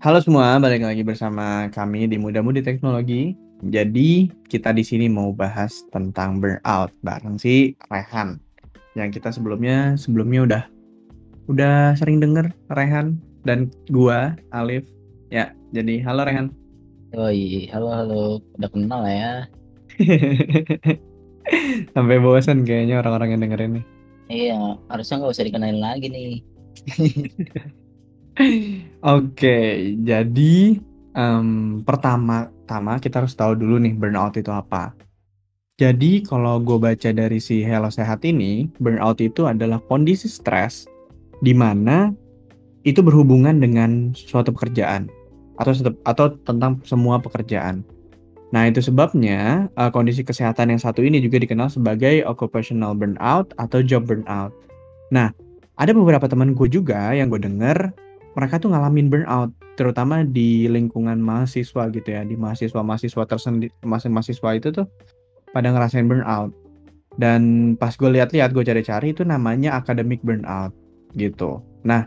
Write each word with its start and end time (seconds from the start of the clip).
Halo 0.00 0.16
semua, 0.16 0.56
balik 0.56 0.80
lagi 0.80 1.04
bersama 1.04 1.68
kami 1.76 2.08
di 2.08 2.16
Muda 2.16 2.40
Mudi 2.40 2.64
Teknologi. 2.64 3.36
Jadi, 3.60 4.32
kita 4.48 4.72
di 4.72 4.80
sini 4.80 5.12
mau 5.12 5.28
bahas 5.28 5.84
tentang 5.92 6.40
burnout 6.40 6.88
bareng 7.04 7.36
si 7.36 7.76
Rehan. 7.92 8.40
Yang 8.96 9.20
kita 9.20 9.28
sebelumnya 9.28 10.00
sebelumnya 10.00 10.40
udah 10.48 10.62
udah 11.52 11.92
sering 12.00 12.16
denger 12.16 12.48
Rehan 12.72 13.20
dan 13.44 13.68
gua 13.92 14.40
Alif. 14.56 14.88
Ya, 15.28 15.52
jadi 15.76 16.00
halo 16.00 16.24
Rehan. 16.24 16.48
Oi, 17.12 17.68
halo 17.68 17.92
halo, 17.92 18.40
udah 18.56 18.70
kenal 18.72 19.04
ya. 19.04 19.52
Sampai 21.92 22.16
bosan 22.24 22.64
kayaknya 22.64 23.04
orang-orang 23.04 23.36
yang 23.36 23.40
dengerin 23.44 23.72
nih. 23.76 23.84
Iya, 24.32 24.80
harusnya 24.88 25.20
nggak 25.20 25.32
usah 25.36 25.44
dikenalin 25.44 25.80
lagi 25.84 26.08
nih. 26.08 26.40
Oke, 29.00 29.96
jadi 30.04 30.76
em, 31.16 31.80
pertama-tama 31.88 33.00
kita 33.00 33.24
harus 33.24 33.32
tahu 33.32 33.56
dulu 33.56 33.80
nih 33.80 33.96
burnout 33.96 34.36
itu 34.36 34.52
apa. 34.52 34.92
Jadi 35.80 36.20
kalau 36.20 36.60
gue 36.60 36.76
baca 36.76 37.08
dari 37.08 37.40
si 37.40 37.64
Hello 37.64 37.88
Sehat 37.88 38.20
ini, 38.28 38.68
burnout 38.76 39.16
itu 39.24 39.48
adalah 39.48 39.80
kondisi 39.88 40.28
stres 40.28 40.84
di 41.40 41.56
mana 41.56 42.12
itu 42.84 43.00
berhubungan 43.00 43.56
dengan 43.56 44.12
suatu 44.12 44.52
pekerjaan 44.52 45.08
atau 45.56 45.72
atau 46.04 46.36
tentang 46.44 46.84
semua 46.84 47.16
pekerjaan. 47.16 47.80
Nah, 48.52 48.68
itu 48.68 48.84
sebabnya 48.84 49.72
uh, 49.80 49.88
kondisi 49.88 50.20
kesehatan 50.20 50.76
yang 50.76 50.80
satu 50.82 51.00
ini 51.00 51.24
juga 51.24 51.40
dikenal 51.40 51.72
sebagai 51.72 52.20
occupational 52.28 52.92
burnout 52.92 53.56
atau 53.56 53.80
job 53.80 54.04
burnout. 54.04 54.52
Nah, 55.08 55.32
ada 55.80 55.96
beberapa 55.96 56.28
teman 56.28 56.52
gue 56.52 56.68
juga 56.68 57.16
yang 57.16 57.32
gue 57.32 57.40
denger 57.40 58.09
mereka 58.38 58.62
tuh 58.62 58.70
ngalamin 58.70 59.10
burnout 59.10 59.50
terutama 59.74 60.22
di 60.22 60.68
lingkungan 60.68 61.18
mahasiswa 61.18 61.88
gitu 61.88 62.08
ya 62.08 62.22
di 62.22 62.36
mahasiswa-mahasiswa 62.36 63.24
tersendiri 63.24 63.72
mahasiswa 63.86 64.50
itu 64.52 64.68
tuh 64.70 64.86
pada 65.56 65.72
ngerasain 65.72 66.06
burnout. 66.06 66.52
Dan 67.18 67.74
pas 67.74 67.96
gue 67.96 68.06
lihat-lihat 68.06 68.54
gue 68.54 68.62
cari-cari 68.62 69.10
itu 69.10 69.26
namanya 69.26 69.74
academic 69.74 70.22
burnout 70.22 70.70
gitu. 71.18 71.64
Nah 71.82 72.06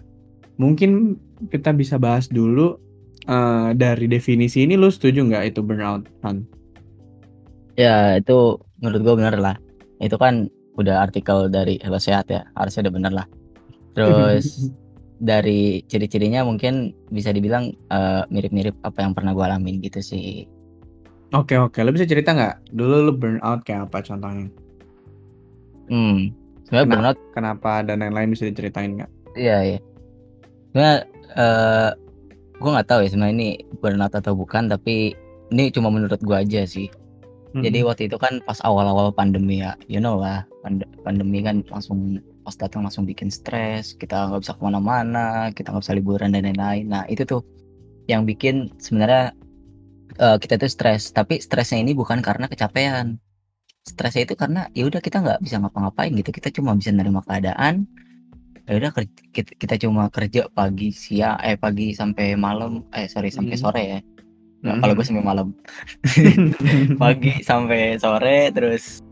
mungkin 0.62 1.17
kita 1.52 1.75
bisa 1.75 2.00
bahas 2.00 2.31
dulu 2.31 2.80
uh, 3.28 3.75
dari 3.75 4.08
definisi 4.08 4.64
ini 4.64 4.80
lu 4.80 4.88
setuju 4.88 5.28
nggak 5.28 5.56
itu 5.56 5.59
burnout 5.59 6.08
Han? 6.23 6.47
Ya 7.75 8.22
itu 8.22 8.62
menurut 8.80 9.02
gue 9.02 9.14
bener 9.17 9.36
lah. 9.42 9.56
Itu 10.00 10.16
kan 10.22 10.47
udah 10.80 11.06
artikel 11.09 11.52
dari 11.52 11.78
Hello 11.81 12.00
Sehat 12.00 12.30
ya 12.31 12.47
harusnya 12.56 12.88
udah 12.88 12.94
bener 12.95 13.14
lah. 13.17 13.28
Terus 13.97 14.72
dari 15.22 15.86
ciri-cirinya 15.86 16.42
mungkin 16.45 16.95
bisa 17.14 17.30
dibilang 17.30 17.73
uh, 17.94 18.25
mirip-mirip 18.33 18.73
apa 18.81 19.06
yang 19.06 19.14
pernah 19.14 19.36
gue 19.36 19.45
alamin 19.45 19.81
gitu 19.83 20.00
sih. 20.02 20.50
Oke 21.33 21.58
oke, 21.58 21.81
lo 21.81 21.89
bisa 21.89 22.06
cerita 22.06 22.33
nggak 22.33 22.73
dulu 22.78 23.09
lo 23.09 23.14
burnout 23.17 23.66
kayak 23.66 23.89
apa 23.89 24.06
contohnya? 24.06 24.47
Hmm, 25.89 26.30
sebenarnya 26.66 26.88
burnout 26.89 27.17
kenapa 27.34 27.81
dan 27.81 28.06
lain-lain 28.06 28.34
bisa 28.34 28.45
diceritain 28.45 29.02
nggak? 29.02 29.11
Iya 29.34 29.58
iya. 29.66 29.80
Sebenarnya 30.72 30.97
uh, 31.38 31.89
gue 32.61 32.69
nggak 32.69 32.88
tahu 32.89 33.00
ya 33.06 33.09
sebenarnya 33.09 33.36
ini 33.36 33.50
burnout 33.81 34.14
atau 34.14 34.38
bukan, 34.38 34.69
tapi 34.69 35.17
ini 35.50 35.73
cuma 35.73 35.89
menurut 35.89 36.22
gue 36.22 36.38
aja 36.38 36.66
sih. 36.69 36.89
Hmm. 37.53 37.61
Jadi 37.61 37.86
waktu 37.86 38.09
itu 38.09 38.17
kan 38.17 38.41
pas 38.45 38.58
awal-awal 38.66 39.14
pandemi 39.14 39.61
ya, 39.61 39.78
you 39.86 40.02
know 40.02 40.17
lah, 40.17 40.41
pandemi 41.06 41.45
kan 41.45 41.61
langsung 41.69 42.17
pas 42.44 42.55
datang 42.59 42.83
langsung 42.83 43.08
bikin 43.08 43.31
stres 43.31 43.95
kita 43.95 44.30
nggak 44.30 44.44
bisa 44.44 44.53
ke 44.53 44.61
mana-mana 44.61 45.49
kita 45.55 45.72
nggak 45.72 45.83
bisa 45.88 45.95
liburan 45.95 46.30
dan 46.36 46.44
lain-lain. 46.45 46.85
Nah 46.91 47.03
itu 47.08 47.23
tuh 47.23 47.41
yang 48.11 48.27
bikin 48.27 48.69
sebenarnya 48.77 49.31
uh, 50.19 50.38
kita 50.38 50.59
tuh 50.59 50.69
stres. 50.69 51.09
Tapi 51.16 51.40
stresnya 51.40 51.81
ini 51.81 51.95
bukan 51.95 52.19
karena 52.19 52.45
kecapean. 52.51 53.18
Stresnya 53.84 54.28
itu 54.28 54.35
karena 54.40 54.72
ya 54.72 54.88
udah 54.88 55.00
kita 55.03 55.19
nggak 55.23 55.40
bisa 55.44 55.59
ngapa-ngapain 55.59 56.12
gitu. 56.16 56.31
Kita 56.31 56.51
cuma 56.53 56.75
bisa 56.75 56.91
nerima 56.91 57.23
keadaan. 57.25 57.88
Ya 58.63 58.79
udah 58.79 58.95
kita, 59.35 59.51
kita 59.59 59.75
cuma 59.84 60.07
kerja 60.07 60.47
pagi 60.47 60.95
siang 60.95 61.35
eh 61.44 61.59
pagi 61.59 61.91
sampai 61.91 62.39
malam 62.39 62.88
eh 62.95 63.12
sorry 63.12 63.28
sampai 63.28 63.59
hmm. 63.59 63.63
sore 63.63 63.84
ya. 63.84 64.00
Nah, 64.63 64.79
kalau 64.79 64.95
gue 64.95 65.03
sampai 65.03 65.28
malam. 65.28 65.51
Pagi 67.03 67.44
sampai 67.44 68.00
sore 68.00 68.47
terus 68.56 69.03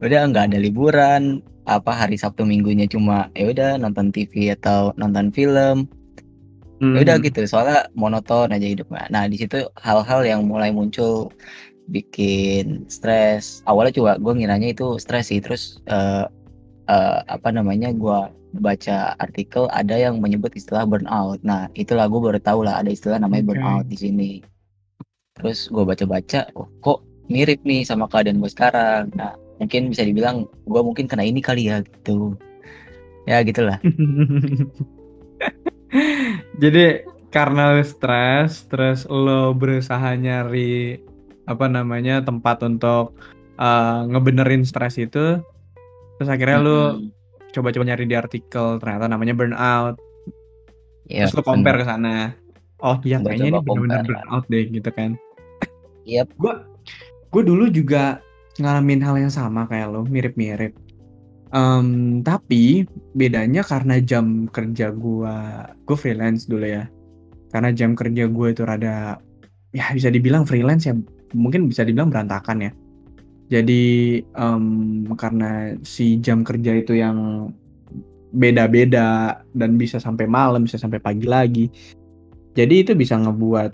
udah 0.00 0.32
nggak 0.32 0.48
ada 0.48 0.58
liburan 0.64 1.44
apa 1.68 1.92
hari 1.92 2.16
Sabtu 2.16 2.48
minggunya 2.48 2.88
cuma 2.88 3.28
ya 3.36 3.52
udah 3.52 3.70
nonton 3.76 4.08
TV 4.08 4.56
atau 4.56 4.96
nonton 4.96 5.28
film 5.30 5.84
hmm. 6.80 6.94
ya 6.96 7.00
udah 7.04 7.16
hmm. 7.20 7.26
gitu 7.28 7.40
soalnya 7.44 7.86
monoton 7.94 8.50
aja 8.50 8.66
hidupnya 8.66 9.04
nah 9.12 9.28
di 9.28 9.36
situ 9.36 9.68
hal-hal 9.78 10.24
yang 10.24 10.48
mulai 10.48 10.72
muncul 10.72 11.28
bikin 11.88 12.84
stres 12.88 13.64
awalnya 13.64 13.92
juga 13.92 14.12
gue 14.20 14.32
ngiranya 14.32 14.72
itu 14.72 14.96
stres 15.00 15.32
sih 15.32 15.40
terus 15.40 15.80
uh, 15.88 16.28
uh, 16.88 17.18
apa 17.28 17.48
namanya 17.52 17.92
gue 17.92 18.18
baca 18.60 19.12
artikel 19.20 19.68
ada 19.72 19.96
yang 19.96 20.20
menyebut 20.20 20.52
istilah 20.56 20.88
burnout 20.88 21.40
nah 21.44 21.68
itulah 21.76 22.08
gue 22.08 22.20
baru 22.20 22.40
tahu 22.40 22.64
lah 22.64 22.80
ada 22.80 22.92
istilah 22.92 23.20
namanya 23.20 23.44
okay. 23.44 23.50
burnout 23.52 23.86
di 23.88 23.96
sini 23.96 24.30
terus 25.36 25.68
gue 25.68 25.84
baca-baca 25.84 26.48
oh, 26.56 26.68
kok 26.80 27.04
mirip 27.28 27.60
nih 27.64 27.84
sama 27.84 28.08
keadaan 28.08 28.40
gue 28.40 28.50
sekarang 28.52 29.12
nah 29.16 29.36
mungkin 29.58 29.92
bisa 29.92 30.02
dibilang 30.06 30.46
gue 30.66 30.82
mungkin 30.82 31.06
kena 31.10 31.26
ini 31.26 31.42
kali 31.42 31.70
ya 31.70 31.82
gitu 31.82 32.34
ya 33.26 33.42
gitulah 33.44 33.78
jadi 36.62 37.04
karena 37.28 37.76
lo 37.76 37.84
stres 37.84 38.64
terus 38.70 39.04
lo 39.10 39.52
berusaha 39.52 40.16
nyari 40.16 40.96
apa 41.44 41.66
namanya 41.68 42.24
tempat 42.24 42.64
untuk 42.64 43.12
uh, 43.60 44.06
ngebenerin 44.08 44.64
stres 44.64 44.96
itu 44.96 45.42
terus 46.16 46.28
akhirnya 46.30 46.58
mm-hmm. 46.62 46.72
lo 46.72 46.80
coba-coba 47.52 47.84
nyari 47.94 48.04
di 48.08 48.16
artikel 48.16 48.80
ternyata 48.80 49.08
namanya 49.08 49.34
burnout 49.36 49.96
iya, 51.08 51.26
terus 51.26 51.36
lo 51.36 51.42
compare 51.44 51.82
ke 51.82 51.86
sana 51.88 52.32
oh 52.84 52.96
iya 53.04 53.20
kayaknya 53.20 53.58
ini 53.58 53.60
benar-benar 53.60 54.04
burnout 54.06 54.44
deh 54.48 54.64
gitu 54.68 54.90
kan 54.92 55.18
Iya. 56.08 56.24
Yep. 56.24 56.28
Gue 56.40 56.54
gue 57.28 57.42
dulu 57.44 57.64
juga 57.68 58.24
ngalamin 58.58 59.00
hal 59.02 59.16
yang 59.18 59.32
sama 59.32 59.64
kayak 59.70 59.90
lo, 59.90 60.02
mirip-mirip. 60.04 60.74
Um, 61.48 62.20
tapi 62.20 62.84
bedanya 63.16 63.64
karena 63.64 64.02
jam 64.04 64.50
kerja 64.52 64.92
gua, 64.92 65.64
gue 65.88 65.96
freelance 65.96 66.44
dulu 66.44 66.66
ya. 66.68 66.84
Karena 67.48 67.72
jam 67.72 67.96
kerja 67.96 68.28
gue 68.28 68.48
itu 68.52 68.62
rada, 68.68 69.16
ya 69.72 69.88
bisa 69.96 70.12
dibilang 70.12 70.44
freelance 70.44 70.84
ya, 70.84 70.94
mungkin 71.32 71.72
bisa 71.72 71.88
dibilang 71.88 72.12
berantakan 72.12 72.68
ya. 72.68 72.72
Jadi 73.48 74.20
um, 74.36 75.08
karena 75.16 75.72
si 75.80 76.20
jam 76.20 76.44
kerja 76.44 76.76
itu 76.84 77.00
yang 77.00 77.48
beda-beda 78.36 79.40
dan 79.56 79.80
bisa 79.80 79.96
sampai 79.96 80.28
malam, 80.28 80.68
bisa 80.68 80.76
sampai 80.76 81.00
pagi 81.00 81.24
lagi. 81.24 81.72
Jadi 82.52 82.84
itu 82.84 82.92
bisa 82.92 83.16
ngebuat 83.16 83.72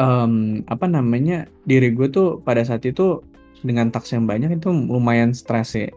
um, 0.00 0.64
apa 0.64 0.86
namanya 0.88 1.44
diri 1.68 1.92
gue 1.92 2.08
tuh 2.08 2.40
pada 2.40 2.64
saat 2.64 2.88
itu 2.88 3.20
dengan 3.64 3.88
taks 3.88 4.12
yang 4.12 4.28
banyak 4.28 4.60
itu 4.60 4.68
lumayan 4.70 5.32
stres 5.32 5.72
ya. 5.74 5.88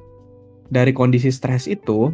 Dari 0.72 0.96
kondisi 0.96 1.32
stres 1.32 1.68
itu, 1.68 2.12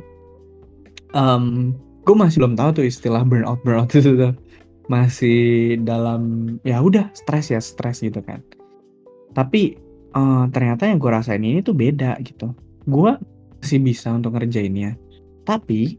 um, 1.14 1.74
gue 2.03 2.16
masih 2.18 2.44
belum 2.44 2.58
tahu 2.58 2.81
tuh 2.81 2.86
istilah 2.90 3.22
burnout 3.24 3.62
burnout 3.62 3.94
itu 3.94 4.18
tuh 4.18 4.34
masih 4.92 5.80
dalam 5.88 6.56
ya 6.68 6.84
udah 6.84 7.08
stres 7.16 7.53
ya 7.53 7.62
stres 7.62 8.03
gitu 8.03 8.19
kan. 8.19 8.42
Tapi 9.34 9.78
uh, 10.13 10.46
ternyata 10.50 10.90
yang 10.90 11.00
gue 11.00 11.09
rasain 11.09 11.42
ini 11.42 11.63
tuh 11.63 11.78
beda 11.78 12.18
gitu. 12.25 12.52
Gue 12.86 13.16
masih 13.62 13.80
bisa 13.80 14.12
untuk 14.12 14.36
ngerjainnya, 14.36 15.00
tapi 15.47 15.98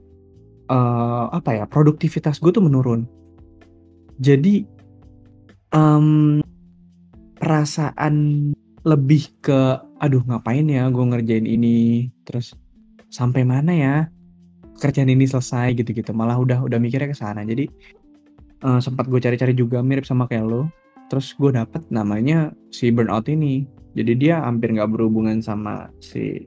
uh, 0.69 1.33
apa 1.33 1.63
ya 1.63 1.65
produktivitas 1.65 2.39
gue 2.39 2.53
tuh 2.53 2.63
menurun. 2.63 3.09
Jadi 4.23 4.63
um, 5.75 6.39
perasaan 7.41 8.54
lebih 8.85 9.33
ke 9.41 9.81
aduh 9.99 10.21
ngapain 10.29 10.69
ya 10.69 10.87
gue 10.93 11.05
ngerjain 11.05 11.49
ini? 11.49 12.09
Terus 12.29 12.53
sampai 13.09 13.43
mana 13.43 13.73
ya 13.73 13.95
kerjaan 14.79 15.09
ini 15.09 15.25
selesai? 15.25 15.73
Gitu-gitu. 15.75 16.13
Malah 16.13 16.37
udah 16.37 16.61
udah 16.63 16.79
mikirnya 16.79 17.11
ke 17.11 17.17
sana. 17.17 17.43
Jadi 17.43 17.67
uh, 18.63 18.79
sempat 18.79 19.09
gue 19.09 19.19
cari-cari 19.19 19.57
juga 19.57 19.81
mirip 19.81 20.05
sama 20.05 20.29
kayak 20.29 20.45
lo. 20.45 20.63
Terus 21.09 21.33
gue 21.37 21.57
dapet 21.57 21.85
namanya 21.89 22.53
si 22.69 22.93
burnout 22.93 23.27
ini. 23.33 23.65
Jadi 23.97 24.13
dia 24.21 24.45
hampir 24.45 24.73
nggak 24.77 24.91
berhubungan 24.93 25.41
sama 25.41 25.89
si 26.05 26.45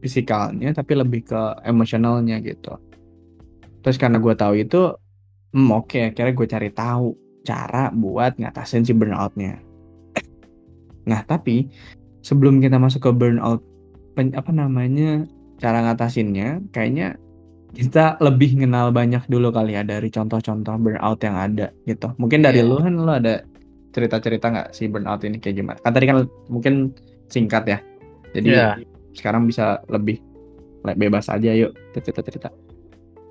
fisikalnya 0.00 0.72
tapi 0.72 0.96
lebih 0.96 1.26
ke 1.26 1.42
emosionalnya 1.66 2.38
gitu. 2.40 2.78
Terus 3.82 3.96
karena 3.98 4.22
gue 4.22 4.34
tahu 4.36 4.54
itu 4.60 4.94
hmm, 5.56 5.70
oke 5.74 5.90
okay, 5.90 6.02
akhirnya 6.12 6.34
gue 6.36 6.46
cari 6.46 6.70
tahu 6.70 7.06
cara 7.40 7.88
buat 7.90 8.36
ngatasin 8.36 8.84
si 8.84 8.92
burnoutnya 8.92 9.69
Nah, 11.10 11.26
tapi 11.26 11.66
sebelum 12.22 12.62
kita 12.62 12.78
masuk 12.78 13.02
ke 13.02 13.10
burnout 13.10 13.60
pen, 14.14 14.30
apa 14.38 14.54
namanya 14.54 15.26
cara 15.58 15.82
ngatasinnya, 15.82 16.62
kayaknya 16.70 17.18
kita 17.70 18.18
lebih 18.18 18.58
kenal 18.58 18.90
banyak 18.90 19.22
dulu 19.26 19.50
kali 19.50 19.74
ya 19.74 19.82
dari 19.82 20.10
contoh-contoh 20.10 20.74
burnout 20.78 21.18
yang 21.22 21.34
ada 21.34 21.74
gitu. 21.86 22.14
Mungkin 22.18 22.46
dari 22.46 22.62
Iya. 22.62 22.70
lu 22.70 22.78
kan 22.78 22.94
lu 22.94 23.10
ada 23.10 23.42
cerita-cerita 23.90 24.46
nggak 24.54 24.68
sih 24.70 24.86
burnout 24.86 25.22
ini 25.26 25.42
kayak 25.42 25.56
gimana? 25.58 25.78
Kan 25.82 25.92
tadi 25.94 26.06
kan 26.06 26.18
mungkin 26.46 26.94
singkat 27.26 27.66
ya. 27.66 27.78
Jadi 28.30 28.48
Iya. 28.54 28.78
sekarang 29.14 29.50
bisa 29.50 29.82
lebih 29.90 30.22
le- 30.86 30.98
bebas 30.98 31.26
aja 31.26 31.50
yuk 31.50 31.74
cerita-cerita. 31.94 32.50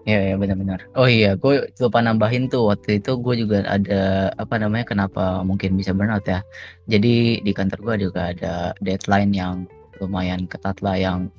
Iya, 0.09 0.19
iya 0.25 0.35
benar-benar. 0.41 0.79
Oh 0.97 1.06
iya, 1.06 1.38
gue 1.38 1.69
lupa 1.77 2.01
nambahin 2.01 2.50
tuh 2.50 2.73
waktu 2.73 2.97
itu 2.97 3.13
gue 3.21 3.35
juga 3.45 3.61
ada 3.69 4.33
apa 4.41 4.57
namanya 4.57 4.89
kenapa 4.89 5.45
mungkin 5.45 5.77
bisa 5.77 5.94
burnout 5.94 6.25
ya. 6.25 6.41
Jadi 6.89 7.45
di 7.45 7.51
kantor 7.53 7.79
gue 7.85 7.95
juga 8.09 8.33
ada 8.33 8.73
deadline 8.81 9.29
yang 9.38 9.69
lumayan 10.01 10.50
ketat 10.50 10.81
lah 10.81 10.97
yang 10.97 11.29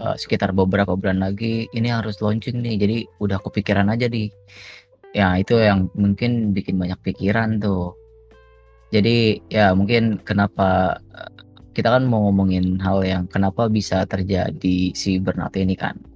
eh, 0.00 0.16
sekitar 0.16 0.56
beberapa 0.56 0.96
bulan 0.96 1.20
lagi 1.20 1.68
ini 1.76 1.92
harus 1.92 2.16
launching 2.24 2.64
nih. 2.64 2.80
Jadi 2.80 2.96
udah 3.20 3.36
kepikiran 3.44 3.92
aja 3.92 4.08
di. 4.08 4.32
Ya 5.12 5.36
itu 5.36 5.60
yang 5.60 5.92
mungkin 5.92 6.56
bikin 6.56 6.80
banyak 6.80 6.96
pikiran 7.04 7.60
tuh. 7.60 7.92
Jadi 8.96 9.44
ya 9.52 9.76
mungkin 9.76 10.24
kenapa 10.24 10.96
eh, 11.12 11.32
kita 11.76 11.92
kan 11.92 12.08
mau 12.08 12.32
ngomongin 12.32 12.80
hal 12.80 13.04
yang 13.04 13.28
kenapa 13.28 13.68
bisa 13.68 14.08
terjadi 14.08 14.96
si 14.96 15.20
burnout 15.20 15.52
ini 15.60 15.76
kan. 15.76 16.15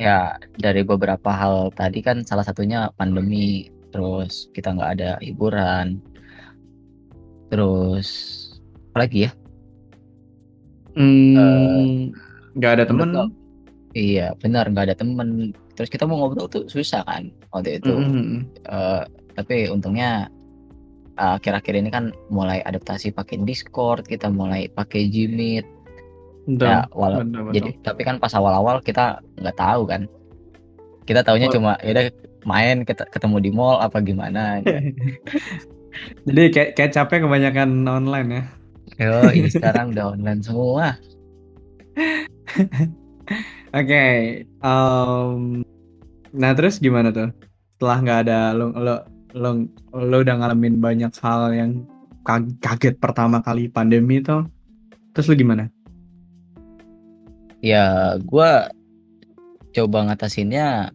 Ya, 0.00 0.36
dari 0.56 0.82
beberapa 0.82 1.30
hal 1.32 1.70
tadi 1.76 2.00
kan 2.00 2.24
salah 2.24 2.44
satunya 2.44 2.88
pandemi, 2.96 3.68
terus 3.92 4.48
kita 4.56 4.72
nggak 4.72 4.92
ada 4.98 5.10
hiburan, 5.20 6.00
terus 7.52 8.08
apa 8.92 9.08
lagi 9.08 9.28
ya? 9.28 9.30
Hmm, 10.96 12.12
nggak 12.56 12.72
ada 12.80 12.84
temen. 12.88 13.12
Menurut 13.12 13.28
lo? 13.28 13.42
Iya, 13.92 14.32
benar 14.40 14.68
nggak 14.72 14.92
ada 14.92 14.96
temen. 14.96 15.52
Terus 15.76 15.88
kita 15.88 16.04
mau 16.08 16.20
ngobrol 16.20 16.48
tuh 16.48 16.64
susah 16.68 17.04
kan 17.04 17.32
waktu 17.52 17.80
itu. 17.80 17.92
Mm-mm. 17.92 18.44
Eh, 18.68 19.02
tapi 19.36 19.68
untungnya 19.68 20.28
akhir-akhir 21.16 21.74
ini 21.76 21.88
kan 21.92 22.12
mulai 22.32 22.64
adaptasi 22.64 23.12
pakai 23.12 23.40
Discord, 23.44 24.08
kita 24.08 24.32
mulai 24.32 24.68
pakai 24.72 25.08
Gmeet. 25.08 25.64
Betul. 26.42 26.66
Ya, 26.66 26.80
walau 26.90 27.22
betul, 27.22 27.40
betul. 27.46 27.54
jadi 27.54 27.70
tapi 27.86 28.00
kan 28.02 28.16
pas 28.18 28.32
awal-awal 28.34 28.82
kita 28.82 29.22
nggak 29.38 29.56
tahu 29.56 29.82
kan. 29.86 30.02
Kita 31.02 31.22
taunya 31.22 31.46
Oh. 31.50 31.54
cuma 31.54 31.78
ya 31.82 31.90
udah 31.94 32.06
main 32.42 32.82
ketemu 32.86 33.36
di 33.38 33.50
mall 33.50 33.78
apa 33.78 33.98
gimana. 34.00 34.58
Jadi 36.26 36.42
kayak 36.48 36.70
kayak 36.72 36.92
capek 36.96 37.28
kebanyakan 37.28 37.84
online 37.84 38.28
ya. 38.32 38.42
Yo, 38.96 39.12
ini 39.30 39.48
sekarang 39.54 39.92
udah 39.92 40.16
online 40.16 40.40
semua. 40.40 40.96
Oke, 43.72 44.04
em, 44.44 45.40
nah 46.32 46.52
terus 46.52 46.76
gimana 46.76 47.08
tuh? 47.08 47.28
Setelah 47.76 47.98
nggak 48.00 48.18
ada 48.28 48.38
lo 48.52 48.72
lo 48.72 48.94
lo 49.32 49.50
lo 49.92 50.16
udah 50.20 50.34
ngalamin 50.36 50.76
banyak 50.76 51.12
hal 51.20 51.52
yang 51.52 51.70
ka- 52.20 52.52
kaget 52.60 52.96
pertama 52.96 53.40
kali 53.40 53.68
pandemi 53.68 54.20
tuh, 54.20 54.44
terus 55.12 55.28
lu 55.28 55.36
gimana? 55.38 55.68
Ya, 57.62 58.18
gua 58.26 58.68
coba 59.72 60.10
ngatasinnya 60.10 60.92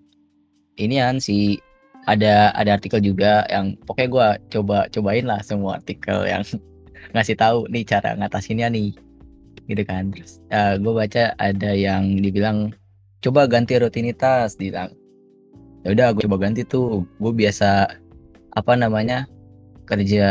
ini 0.77 1.01
kan 1.01 1.17
si 1.17 1.57
ada 2.07 2.51
ada 2.53 2.77
artikel 2.77 3.01
juga 3.01 3.43
yang 3.49 3.73
pokoknya 3.87 4.09
gua 4.11 4.27
coba 4.51 4.77
cobain 4.91 5.25
lah 5.25 5.39
semua 5.41 5.79
artikel 5.79 6.27
yang 6.27 6.43
ngasih 7.15 7.39
tahu 7.39 7.65
nih 7.71 7.87
cara 7.87 8.19
ngatasinnya 8.19 8.67
nih 8.67 8.91
gitu 9.67 9.83
kan. 9.87 10.11
Terus 10.11 10.39
gue 10.79 10.93
baca 10.95 11.23
ada 11.39 11.71
yang 11.75 12.19
dibilang 12.19 12.71
coba 13.23 13.47
ganti 13.47 13.75
rutinitas 13.79 14.55
bilang 14.55 14.91
ya 15.83 15.91
udah 15.95 16.07
gue 16.15 16.23
coba 16.27 16.39
ganti 16.47 16.63
tuh. 16.67 17.03
Gue 17.19 17.31
biasa 17.35 17.87
apa 18.55 18.73
namanya 18.75 19.27
kerja 19.87 20.27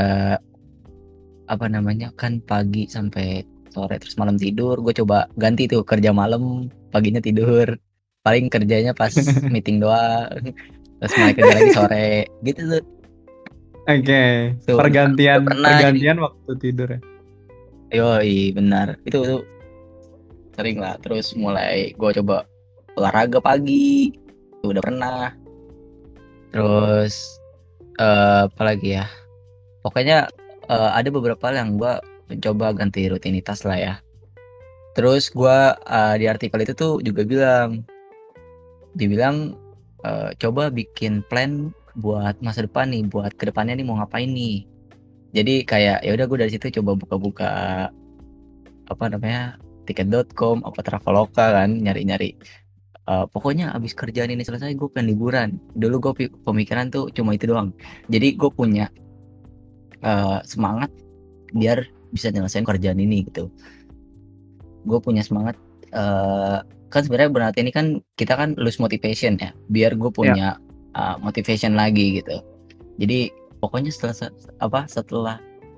apa 1.46 1.66
namanya 1.70 2.10
kan 2.18 2.42
pagi 2.42 2.90
sampai 2.90 3.46
sore 3.76 4.00
terus 4.00 4.16
malam 4.16 4.40
tidur. 4.40 4.80
Gue 4.80 4.96
coba 4.96 5.28
ganti 5.36 5.68
tuh 5.68 5.84
kerja 5.84 6.16
malam 6.16 6.72
paginya 6.88 7.20
tidur. 7.20 7.76
Paling 8.24 8.48
kerjanya 8.48 8.96
pas 8.96 9.12
meeting 9.52 9.84
doang 9.84 10.56
terus 10.96 11.12
mulai 11.20 11.34
kerja 11.36 11.52
lagi 11.52 11.70
sore. 11.76 12.10
Gitu 12.40 12.62
tuh. 12.64 12.84
Oke, 13.86 14.50
Tuh, 14.66 14.74
pergantian 14.74 15.46
pernah 15.46 15.78
pergantian 15.78 16.18
waktu 16.18 16.52
tidur 16.58 16.88
ya. 16.90 17.00
Yoi 17.94 18.50
benar. 18.50 18.98
Itu 19.06 19.22
itu 19.22 19.38
sering 20.58 20.82
lah. 20.82 20.98
Terus 20.98 21.36
mulai 21.38 21.94
gue 21.94 22.10
coba 22.18 22.48
olahraga 22.98 23.38
pagi. 23.38 24.10
Itu 24.58 24.74
udah 24.74 24.82
pernah. 24.82 25.30
Terus 26.50 27.38
eh 28.00 28.50
apa 28.50 28.62
lagi 28.66 28.98
ya? 28.98 29.06
Pokoknya 29.86 30.26
eh, 30.66 30.90
ada 30.90 31.08
beberapa 31.14 31.46
hal 31.46 31.62
yang 31.62 31.70
gue 31.78 31.94
mencoba 32.30 32.74
ganti 32.74 33.06
rutinitas 33.06 33.62
lah 33.66 33.78
ya. 33.78 33.94
Terus 34.96 35.28
gue 35.28 35.58
eh, 35.76 36.14
di 36.20 36.26
artikel 36.26 36.64
itu 36.64 36.72
tuh 36.72 36.98
juga 37.04 37.22
bilang 37.28 37.84
dibilang 38.96 39.52
eh, 40.04 40.30
coba 40.40 40.72
bikin 40.72 41.20
plan 41.28 41.70
buat 41.96 42.36
masa 42.44 42.64
depan 42.64 42.92
nih 42.92 43.08
buat 43.08 43.32
ke 43.36 43.48
depannya 43.48 43.76
nih 43.76 43.86
mau 43.86 44.00
ngapain 44.00 44.28
nih. 44.28 44.64
Jadi 45.36 45.68
kayak 45.68 46.00
ya 46.00 46.10
udah 46.16 46.24
gue 46.24 46.38
dari 46.40 46.52
situ 46.52 46.80
coba 46.80 46.96
buka-buka 46.96 47.50
apa 48.86 49.04
namanya 49.10 49.58
tiket.com 49.84 50.64
apa 50.64 50.80
traveloka 50.80 51.44
kan 51.52 51.70
nyari-nyari. 51.76 52.32
Eh, 53.06 53.26
pokoknya 53.30 53.70
abis 53.70 53.94
kerjaan 53.94 54.34
ini 54.34 54.42
selesai 54.42 54.74
gue 54.74 54.88
pengen 54.90 55.14
liburan. 55.14 55.48
Dulu 55.78 56.10
gue 56.10 56.12
pemikiran 56.42 56.90
tuh 56.90 57.12
cuma 57.14 57.36
itu 57.36 57.46
doang. 57.46 57.70
Jadi 58.10 58.34
gue 58.34 58.50
punya 58.50 58.90
eh, 60.02 60.38
semangat 60.42 60.90
biar 61.54 61.86
bisa 62.12 62.30
nyelesain 62.30 62.66
kerjaan 62.66 62.98
ini 63.00 63.26
gitu. 63.26 63.50
Gue 64.86 64.98
punya 65.02 65.22
semangat 65.24 65.58
eh, 65.90 66.58
kan 66.90 67.00
sebenarnya 67.02 67.30
berarti 67.32 67.58
ini 67.66 67.72
kan 67.74 67.98
kita 68.14 68.38
kan 68.38 68.54
lose 68.56 68.78
motivation 68.78 69.34
ya 69.38 69.50
biar 69.70 69.98
gue 69.98 70.10
punya 70.10 70.58
eh, 70.94 71.16
motivation 71.20 71.74
lagi 71.74 72.22
gitu. 72.22 72.42
Jadi 72.96 73.30
pokoknya 73.60 73.90
setelah 73.92 74.14
se- 74.14 74.36
apa 74.62 74.86
setelah 74.86 75.36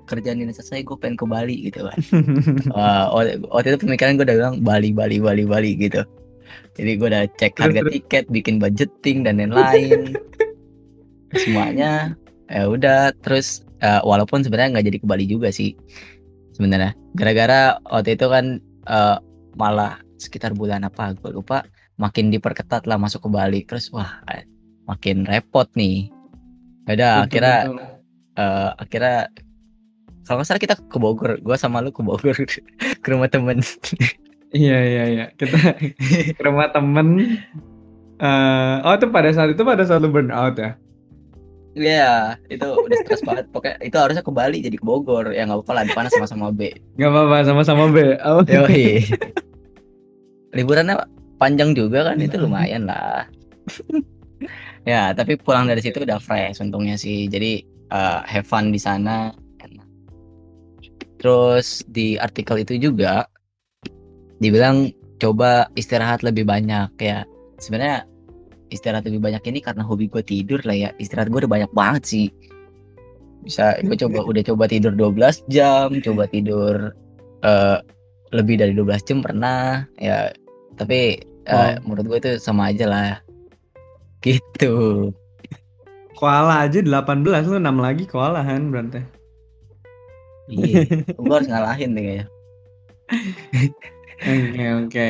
kerjaan 0.09 0.41
ini 0.41 0.49
selesai 0.49 0.81
gue 0.81 0.97
pengen 0.97 1.17
ke 1.21 1.25
Bali 1.29 1.55
gitu 1.69 1.85
kan. 1.85 1.97
Wah, 2.75 3.13
waktu 3.53 3.77
itu 3.77 3.85
pemikiran 3.85 4.17
gue 4.17 4.25
udah 4.25 4.37
bilang 4.41 4.55
Bali 4.65 4.89
Bali 4.89 5.21
Bali 5.21 5.45
Bali 5.45 5.77
gitu. 5.77 6.01
Jadi 6.73 6.91
gue 6.97 7.07
udah 7.13 7.29
cek 7.37 7.61
harga 7.61 7.85
tiket 7.93 8.25
bikin 8.33 8.57
budgeting 8.57 9.21
dan 9.21 9.37
lain-lain. 9.37 10.17
Semuanya 11.45 12.17
ya 12.49 12.65
udah. 12.65 13.13
Terus 13.21 13.61
eh, 13.85 14.01
walaupun 14.01 14.41
sebenarnya 14.41 14.79
nggak 14.79 14.85
jadi 14.89 14.97
ke 14.97 15.05
Bali 15.05 15.25
juga 15.29 15.53
sih 15.53 15.77
sebenarnya 16.59 16.91
gara-gara 17.15 17.79
waktu 17.87 18.19
itu 18.19 18.27
kan 18.27 18.45
eh, 18.85 19.17
malah 19.55 19.95
sekitar 20.19 20.51
bulan 20.51 20.83
apa 20.83 21.15
gue 21.15 21.31
lupa 21.31 21.63
makin 21.95 22.27
diperketat 22.29 22.83
lah 22.83 22.99
masuk 22.99 23.23
ke 23.27 23.29
Bali 23.31 23.59
terus 23.63 23.87
wah 23.95 24.19
eh, 24.27 24.43
makin 24.91 25.23
repot 25.23 25.71
nih 25.79 26.11
ya 26.85 26.93
udah 26.99 27.13
Betul, 27.15 27.23
akhirnya 27.25 27.57
betul. 27.63 27.77
eh, 28.35 28.69
akhirnya 28.75 29.17
kalau 30.27 30.37
nggak 30.41 30.47
salah 30.51 30.61
kita 30.61 30.75
ke 30.77 30.97
Bogor 31.01 31.31
gue 31.41 31.55
sama 31.57 31.81
lu 31.81 31.89
ke 31.95 32.01
Bogor 32.05 32.35
ke 33.03 33.07
rumah 33.09 33.31
temen 33.31 33.63
Iya 34.49 34.77
iya 34.89 35.03
iya. 35.13 35.23
Kita 35.37 35.57
ke 36.37 36.41
rumah 36.41 36.73
temen. 36.73 37.07
eh 38.19 38.75
oh 38.83 38.93
itu 38.97 39.07
pada 39.15 39.29
saat 39.31 39.49
itu 39.55 39.63
pada 39.63 39.83
saat 39.87 40.01
lu 40.03 40.09
burnout 40.11 40.55
ya? 40.59 40.75
Iya, 41.79 42.35
itu 42.51 42.67
udah 42.67 42.97
stres 43.07 43.23
banget. 43.23 43.47
Pokoknya 43.55 43.79
itu 43.79 43.95
harusnya 43.95 44.19
ke 44.19 44.31
Bali 44.35 44.59
jadi 44.59 44.75
ke 44.75 44.83
Bogor. 44.83 45.31
Ya 45.31 45.47
nggak 45.47 45.63
apa-apa 45.63 45.71
lah, 45.71 45.83
di 45.87 46.11
sama-sama 46.11 46.51
B. 46.51 46.75
Gak 46.99 47.09
apa-apa 47.09 47.37
sama-sama 47.47 47.87
B. 47.87 48.19
Oh. 48.27 48.43
Yoi. 48.43 49.07
Liburannya 50.57 50.99
panjang 51.39 51.71
juga 51.71 52.11
kan, 52.11 52.19
itu 52.19 52.35
lumayan 52.35 52.83
lah. 52.91 53.31
ya, 54.91 55.15
tapi 55.15 55.39
pulang 55.39 55.71
dari 55.71 55.79
situ 55.79 56.03
udah 56.03 56.19
fresh 56.19 56.59
untungnya 56.59 56.99
sih. 56.99 57.31
Jadi 57.31 57.63
eh, 57.95 58.19
have 58.27 58.43
fun 58.43 58.75
di 58.75 58.81
sana. 58.81 59.31
Terus 61.19 61.83
di 61.91 62.15
artikel 62.15 62.63
itu 62.63 62.79
juga 62.79 63.27
dibilang 64.39 64.87
coba 65.19 65.67
istirahat 65.75 66.23
lebih 66.23 66.47
banyak 66.47 66.91
ya. 66.99 67.27
Sebenarnya 67.59 68.07
istirahat 68.69 69.05
lebih 69.05 69.21
banyak 69.21 69.43
ini 69.49 69.59
karena 69.61 69.83
hobi 69.85 70.09
gue 70.09 70.23
tidur 70.23 70.61
lah 70.65 70.75
ya. 70.75 70.89
Istirahat 70.97 71.29
gue 71.29 71.45
udah 71.45 71.51
banyak 71.51 71.71
banget 71.73 72.03
sih. 72.05 72.27
Bisa 73.45 73.77
gue 73.81 73.95
coba 73.97 74.25
udah 74.29 74.43
coba 74.45 74.63
tidur 74.69 74.93
12 74.95 75.45
jam, 75.49 75.93
coba 76.01 76.23
tidur 76.29 76.93
eh, 77.45 77.77
lebih 78.33 78.61
dari 78.61 78.73
12 78.77 79.07
jam 79.07 79.19
pernah 79.25 79.85
ya. 79.97 80.29
Tapi 80.77 81.21
eh, 81.49 81.49
Wow. 81.49 81.81
menurut 81.85 82.05
gue 82.05 82.17
itu 82.21 82.31
sama 82.37 82.69
aja 82.69 82.85
lah. 82.85 83.17
Gitu. 84.21 85.09
Koala 86.19 86.67
aja 86.67 86.83
18 86.83 87.47
lu 87.47 87.57
6 87.57 87.79
lagi 87.79 88.03
kewalahan 88.03 88.69
berarti. 88.69 89.01
Iya, 90.49 90.83
gue 91.15 91.33
harus 91.33 91.47
ngalahin 91.47 91.93
nih 91.95 92.03
kayaknya. 92.03 92.25
Oke 94.19 94.65
oke. 94.83 95.09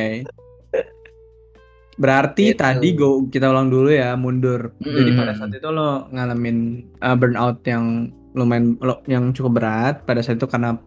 Berarti 2.00 2.56
Gitu. 2.56 2.58
tadi 2.58 2.88
go 2.96 3.28
kita 3.28 3.52
ulang 3.52 3.68
dulu 3.68 3.92
ya, 3.92 4.16
mundur. 4.16 4.72
Jadi 4.80 5.10
pada 5.12 5.36
saat 5.36 5.52
itu 5.52 5.68
lo 5.68 6.08
ngalamin 6.08 6.80
uh, 7.04 7.12
burnout 7.12 7.60
yang 7.68 8.08
lumayan 8.32 8.80
lo, 8.80 9.04
yang 9.04 9.36
cukup 9.36 9.60
berat 9.60 9.94
pada 10.08 10.24
saat 10.24 10.40
itu 10.40 10.48
karena 10.48 10.80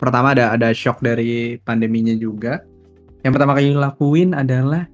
pertama 0.00 0.32
ada 0.32 0.56
ada 0.56 0.72
shock 0.72 1.04
dari 1.04 1.60
pandeminya 1.60 2.16
juga. 2.16 2.64
Yang 3.20 3.32
pertama 3.36 3.52
kali 3.60 3.76
lakuin 3.76 4.32
adalah 4.32 4.88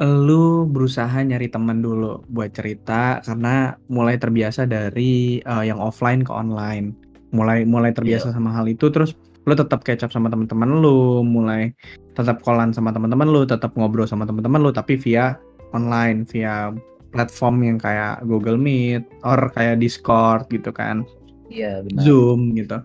lu 0.00 0.64
berusaha 0.64 1.12
nyari 1.20 1.52
teman 1.52 1.84
dulu 1.84 2.24
buat 2.32 2.56
cerita 2.56 3.20
karena 3.20 3.76
mulai 3.92 4.16
terbiasa 4.16 4.64
dari 4.64 5.42
uh, 5.44 5.66
yang 5.66 5.82
offline 5.82 6.22
ke 6.22 6.32
online. 6.32 6.94
Mulai 7.30 7.62
mulai 7.66 7.94
terbiasa 7.94 8.34
sama 8.34 8.50
hal 8.50 8.66
itu 8.66 8.90
terus 8.90 9.14
lu 9.48 9.54
tetap 9.56 9.80
up 9.84 10.10
sama 10.12 10.28
teman-teman 10.28 10.84
lu, 10.84 11.24
mulai 11.24 11.72
tetap 12.12 12.44
callan 12.44 12.76
sama 12.76 12.92
teman-teman 12.92 13.28
lu, 13.28 13.48
tetap 13.48 13.72
ngobrol 13.72 14.04
sama 14.04 14.28
teman-teman 14.28 14.60
lu 14.60 14.70
tapi 14.70 15.00
via 15.00 15.40
online, 15.72 16.28
via 16.28 16.74
platform 17.10 17.64
yang 17.66 17.78
kayak 17.80 18.22
Google 18.28 18.60
Meet 18.60 19.02
or 19.26 19.50
kayak 19.56 19.80
Discord 19.80 20.46
gitu 20.52 20.70
kan. 20.70 21.02
Iya 21.50 21.82
benar. 21.82 22.02
Zoom 22.04 22.54
gitu. 22.54 22.78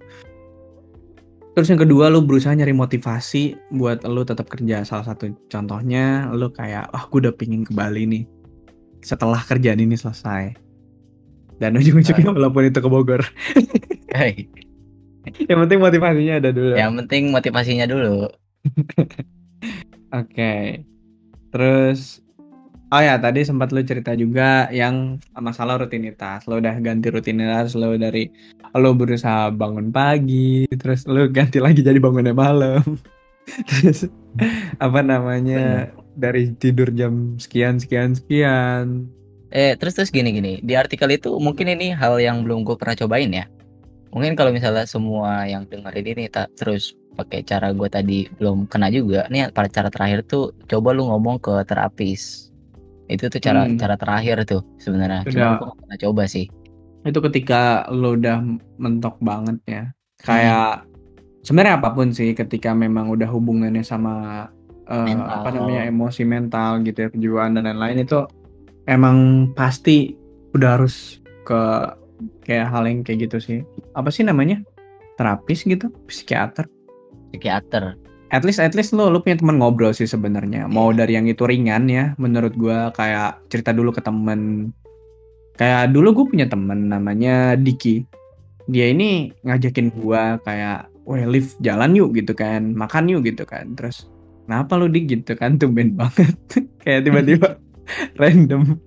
Terus 1.55 1.71
yang 1.71 1.79
kedua 1.79 2.12
lu 2.12 2.19
berusaha 2.19 2.51
nyari 2.51 2.75
motivasi 2.75 3.55
buat 3.79 4.03
lu 4.03 4.27
tetap 4.27 4.51
kerja. 4.51 4.83
Salah 4.83 5.07
satu 5.07 5.31
contohnya 5.47 6.27
lu 6.35 6.51
kayak, 6.51 6.91
"Wah, 6.91 7.07
gue 7.07 7.24
udah 7.24 7.35
pingin 7.35 7.63
ke 7.63 7.71
Bali 7.71 8.03
nih 8.03 8.24
setelah 9.00 9.39
kerjaan 9.39 9.79
ini 9.79 9.95
selesai." 9.95 10.51
Dan 11.55 11.79
ujung-ujungnya 11.79 12.35
walaupun 12.35 12.67
itu 12.67 12.79
ke 12.83 12.89
Bogor. 12.91 13.24
Yang 15.50 15.60
penting 15.67 15.79
motivasinya 15.82 16.34
ada 16.39 16.50
dulu. 16.53 16.74
Yang 16.77 16.91
penting 17.03 17.24
motivasinya 17.34 17.86
dulu. 17.89 18.29
Oke. 20.22 20.84
Terus 21.51 22.22
oh 22.94 23.01
ya 23.01 23.17
tadi 23.17 23.41
sempat 23.44 23.74
lu 23.74 23.82
cerita 23.82 24.13
juga 24.13 24.70
yang 24.72 25.20
masalah 25.36 25.82
rutinitas. 25.82 26.46
Lu 26.46 26.62
udah 26.62 26.75
ganti 26.79 27.08
rutinitas 27.10 27.74
lu 27.74 27.98
dari 27.98 28.29
lu 28.75 28.91
berusaha 28.91 29.50
bangun 29.55 29.89
pagi, 29.89 30.67
terus 30.75 31.08
lu 31.08 31.32
ganti 31.32 31.63
lagi 31.63 31.82
jadi 31.82 31.98
bangunnya 31.98 32.36
malam. 32.36 32.84
terus 33.70 34.10
apa 34.82 35.05
namanya 35.05 35.94
dari 36.17 36.51
tidur 36.58 36.89
jam 36.91 37.38
sekian 37.39 37.77
sekian 37.79 38.17
sekian. 38.17 39.08
Eh 39.53 39.79
terus 39.79 39.96
terus 39.96 40.12
gini 40.12 40.36
gini 40.36 40.60
di 40.60 40.74
artikel 40.75 41.08
itu 41.15 41.38
mungkin 41.39 41.72
ini 41.72 41.96
hal 41.96 42.20
yang 42.20 42.44
belum 42.44 42.67
gue 42.67 42.75
pernah 42.75 42.98
cobain 43.00 43.32
ya. 43.32 43.46
Mungkin 44.15 44.39
kalau 44.39 44.55
misalnya 44.55 44.88
semua 44.88 45.43
yang 45.43 45.67
dengerin 45.67 46.07
ini 46.15 46.31
tak 46.31 46.55
terus 46.55 46.95
pakai 47.19 47.43
cara 47.43 47.75
gue 47.75 47.88
tadi 47.91 48.31
belum 48.39 48.72
kena 48.72 48.88
juga. 48.88 49.27
Nih 49.27 49.51
pada 49.51 49.67
cara 49.67 49.91
terakhir 49.91 50.24
tuh 50.24 50.55
coba 50.72 50.95
lu 50.95 51.03
ngomong 51.12 51.43
ke 51.43 51.51
terapis. 51.67 52.48
Itu 53.12 53.27
tuh 53.27 53.43
cara 53.43 53.67
Hmm. 53.67 53.75
cara 53.75 54.00
terakhir 54.00 54.48
tuh 54.48 54.63
sebenarnya. 54.79 55.27
Udah. 55.27 55.31
Cuma 55.36 55.51
gue 55.60 55.67
gak 55.67 55.77
pernah 55.84 55.98
coba 56.07 56.24
sih. 56.25 56.45
Itu 57.03 57.19
ketika 57.22 57.86
lu 57.91 58.15
udah 58.15 58.39
mentok 58.79 59.19
banget 59.19 59.60
ya. 59.67 59.84
Kayak 60.24 60.88
sebenarnya 61.43 61.77
apa 61.77 61.91
pun 61.91 62.10
sih 62.10 62.31
ketika 62.34 62.72
memang 62.74 63.12
udah 63.12 63.27
hubungannya 63.27 63.84
sama 63.84 64.48
Mental. 64.86 65.41
apa 65.41 65.50
namanya 65.50 65.81
emosi 65.89 66.22
mental 66.24 66.86
gitu 66.86 67.05
ya 67.05 67.10
kejiwaan 67.10 67.57
dan 67.57 67.65
lain-lain 67.65 68.05
itu 68.05 68.22
emang 68.86 69.50
pasti 69.57 70.13
udah 70.53 70.77
harus 70.77 71.17
ke 71.41 71.62
kayak 72.45 72.72
hal 72.72 72.84
yang 72.88 73.01
kayak 73.01 73.29
gitu 73.29 73.38
sih. 73.39 73.60
Apa 73.98 74.10
sih 74.12 74.24
namanya? 74.24 74.62
Terapis 75.15 75.63
gitu? 75.63 75.91
Psikiater? 76.07 76.67
Psikiater. 77.31 78.00
at 78.34 78.41
least 78.43 78.57
at 78.57 78.74
least 78.74 78.91
lo 78.91 79.07
lo 79.07 79.22
punya 79.22 79.38
teman 79.39 79.62
ngobrol 79.62 79.93
sih 79.93 80.10
sebenarnya. 80.10 80.65
Mau 80.67 80.91
dari 80.91 81.15
yang 81.15 81.29
itu 81.29 81.45
ringan 81.45 81.88
ya 81.88 82.17
menurut 82.17 82.57
gua 82.57 82.91
kayak 82.91 83.39
cerita 83.48 83.72
dulu 83.72 83.93
ke 83.95 84.01
temen. 84.01 84.74
Kayak 85.55 85.95
dulu 85.95 86.12
gue 86.12 86.25
punya 86.36 86.48
temen 86.51 86.91
namanya 86.91 87.55
Diki. 87.55 88.03
Dia 88.67 88.91
ini 88.91 89.31
ngajakin 89.45 89.88
gua 90.03 90.36
kayak 90.43 90.91
weh 91.07 91.24
lift 91.24 91.55
jalan 91.63 91.95
yuk 91.95 92.12
gitu 92.17 92.36
kan. 92.36 92.75
Makan 92.75 93.07
yuk 93.07 93.24
gitu 93.24 93.48
kan. 93.48 93.72
Terus 93.77 94.10
kenapa 94.50 94.75
lu 94.75 94.91
dik? 94.91 95.05
Gitu 95.07 95.31
kan. 95.39 95.55
Tumben 95.62 95.95
banget. 95.95 96.36
Kayak 96.84 97.07
tiba-tiba 97.07 97.50
random 98.22 98.77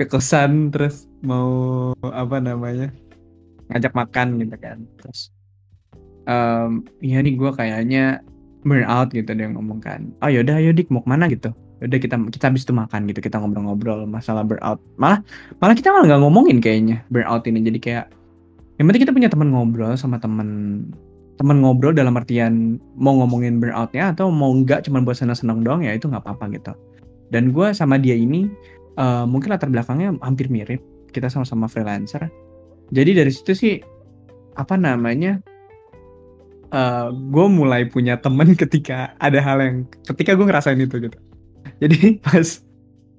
ke 0.00 0.04
kosan 0.08 0.74
terus 0.74 1.06
mau 1.24 1.90
apa 2.12 2.38
namanya 2.38 2.92
ngajak 3.72 3.92
makan 3.96 4.38
gitu 4.44 4.56
kan. 4.60 4.84
Terus 5.00 5.32
em 6.24 6.84
iya 7.04 7.20
nih 7.20 7.36
gua 7.36 7.52
kayaknya 7.52 8.20
burn 8.64 8.84
out 8.84 9.12
gitu 9.12 9.32
dia 9.32 9.48
ngomong 9.48 9.80
kan. 9.80 10.12
Oh 10.24 10.28
yaudah 10.28 10.60
ayo 10.60 10.72
dik 10.72 10.92
mau 10.92 11.04
ke 11.04 11.08
mana? 11.08 11.28
Gitu. 11.28 11.52
Udah 11.84 11.98
kita 12.00 12.16
kita 12.32 12.44
habis 12.48 12.64
itu 12.64 12.72
makan 12.72 13.08
gitu. 13.10 13.20
Kita 13.20 13.40
ngobrol-ngobrol 13.40 14.08
masalah 14.08 14.44
burnout 14.44 14.80
malah 14.96 15.20
malah 15.60 15.74
kita 15.76 15.92
malah 15.92 16.06
nggak 16.08 16.22
ngomongin 16.22 16.58
kayaknya 16.60 17.04
burnout 17.12 17.44
ini. 17.48 17.60
Jadi 17.64 17.78
kayak 17.80 18.06
yang 18.80 18.86
penting 18.90 19.02
kita 19.08 19.12
punya 19.12 19.28
teman 19.32 19.52
ngobrol 19.52 19.92
sama 19.96 20.16
teman 20.20 20.80
teman 21.34 21.58
ngobrol 21.58 21.90
dalam 21.90 22.14
artian 22.14 22.78
mau 22.94 23.18
ngomongin 23.18 23.58
burnoutnya 23.58 24.14
atau 24.14 24.30
mau 24.30 24.54
nggak 24.54 24.86
cuma 24.86 25.02
buat 25.02 25.18
senang-senang 25.18 25.66
doang 25.66 25.82
ya 25.82 25.92
itu 25.96 26.06
nggak 26.06 26.22
apa-apa 26.22 26.52
gitu. 26.54 26.72
Dan 27.32 27.50
gue 27.50 27.74
sama 27.74 27.98
dia 27.98 28.14
ini 28.14 28.46
eh, 28.96 29.24
mungkin 29.26 29.50
latar 29.50 29.66
belakangnya 29.68 30.14
hampir 30.22 30.46
mirip 30.46 30.93
kita 31.14 31.30
sama-sama 31.30 31.70
freelancer 31.70 32.26
jadi 32.90 33.22
dari 33.22 33.30
situ 33.30 33.54
sih 33.54 33.74
apa 34.58 34.74
namanya 34.74 35.38
eh 36.74 37.08
gue 37.14 37.46
mulai 37.46 37.86
punya 37.86 38.18
temen 38.18 38.54
ketika 38.62 39.14
ada 39.22 39.38
hal 39.38 39.62
yang 39.62 39.76
ketika 40.10 40.34
gue 40.34 40.46
ngerasain 40.46 40.80
itu 40.82 40.98
gitu 40.98 41.18
jadi 41.78 42.16
pas 42.26 42.60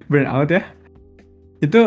burnout 0.06 0.52
ya 0.52 0.62
itu 1.64 1.80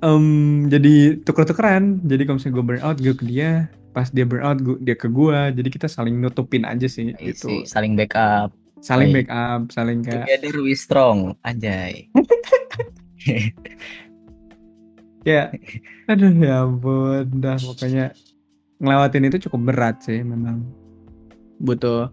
em, 0.00 0.24
jadi 0.70 1.18
tuker-tukeran 1.26 2.06
jadi 2.06 2.22
kalau 2.22 2.38
misalnya 2.38 2.54
gue 2.54 2.64
burnout 2.64 2.98
gue 3.02 3.14
ke 3.18 3.24
dia 3.26 3.66
pas 3.90 4.06
dia 4.14 4.22
burnout 4.22 4.62
gua, 4.62 4.76
dia 4.78 4.94
ke 4.94 5.10
gue 5.10 5.38
jadi 5.58 5.68
kita 5.74 5.88
saling 5.90 6.22
nutupin 6.22 6.62
aja 6.62 6.86
sih 6.86 7.10
Isi, 7.18 7.34
gitu 7.34 7.48
saling 7.66 7.98
backup. 7.98 8.54
saling 8.78 9.10
backup 9.10 9.66
saling 9.74 10.06
kayak 10.06 10.22
Together 10.22 10.62
we 10.62 10.78
strong. 10.78 11.34
Anjay. 11.42 12.06
kayak 15.22 15.58
aduh 16.10 16.32
ya 16.34 16.66
ampun. 16.66 17.26
Dah 17.40 17.58
pokoknya 17.58 18.14
ngelewatin 18.78 19.28
itu 19.28 19.48
cukup 19.48 19.74
berat 19.74 19.96
sih 20.02 20.22
memang. 20.22 20.62
Butuh 21.58 22.10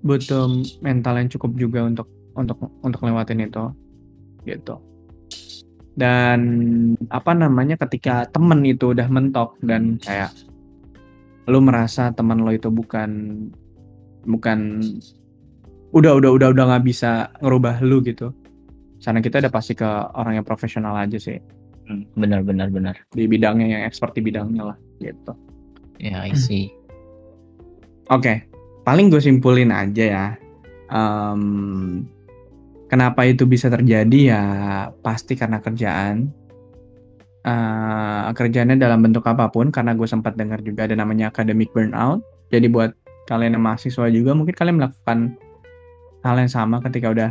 butuh 0.00 0.48
mental 0.80 1.20
yang 1.20 1.28
cukup 1.28 1.52
juga 1.60 1.84
untuk 1.84 2.08
untuk 2.34 2.58
untuk 2.80 3.00
lewatin 3.04 3.44
itu 3.44 3.64
gitu. 4.48 4.80
Dan 5.98 6.40
apa 7.12 7.36
namanya 7.36 7.76
ketika 7.76 8.24
temen 8.32 8.64
itu 8.64 8.96
udah 8.96 9.04
mentok 9.12 9.60
dan 9.60 10.00
kayak 10.00 10.32
lu 11.50 11.60
merasa 11.60 12.14
teman 12.14 12.40
lo 12.40 12.54
itu 12.54 12.72
bukan 12.72 13.10
bukan 14.24 14.80
udah 15.90 16.16
udah 16.16 16.30
udah 16.32 16.48
udah 16.54 16.64
nggak 16.72 16.84
bisa 16.86 17.28
ngerubah 17.44 17.84
lu 17.84 18.00
gitu. 18.00 18.32
Sana 19.00 19.20
kita 19.20 19.40
udah 19.40 19.52
pasti 19.52 19.72
ke 19.76 19.88
orang 20.16 20.40
yang 20.40 20.46
profesional 20.46 20.92
aja 20.96 21.16
sih 21.16 21.40
benar 22.18 22.40
benar 22.42 22.68
benar. 22.70 22.94
di 23.12 23.26
bidangnya 23.26 23.66
yang 23.78 23.82
expert 23.86 24.14
di 24.16 24.22
bidangnya 24.24 24.74
lah 24.74 24.78
gitu. 25.00 25.32
Ya, 26.00 26.24
I 26.24 26.32
see. 26.32 26.72
Oke, 28.08 28.42
paling 28.82 29.12
gue 29.12 29.20
simpulin 29.20 29.70
aja 29.70 30.04
ya. 30.04 30.26
Em, 30.90 31.42
kenapa 32.90 33.22
itu 33.28 33.46
bisa 33.46 33.70
terjadi 33.70 34.20
ya 34.34 34.42
pasti 35.04 35.36
karena 35.36 35.62
kerjaan. 35.62 36.32
Eh, 37.40 38.28
kerjaannya 38.36 38.76
dalam 38.76 39.00
bentuk 39.00 39.24
apa 39.24 39.48
pun 39.48 39.72
karena 39.72 39.96
gue 39.96 40.04
sempat 40.04 40.36
dengar 40.36 40.60
juga 40.60 40.84
ada 40.84 40.96
namanya 40.96 41.32
academic 41.32 41.72
burnout. 41.72 42.20
Jadi 42.52 42.68
buat 42.68 42.92
kalian 43.30 43.56
yang 43.56 43.64
mahasiswa 43.64 44.10
juga 44.10 44.34
mungkin 44.34 44.52
kalian 44.52 44.76
melakukan 44.76 45.38
hal 46.20 46.36
yang 46.36 46.52
sama 46.52 46.82
ketika 46.84 47.08
udah 47.14 47.30